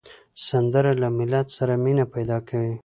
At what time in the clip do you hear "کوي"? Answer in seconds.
2.47-2.73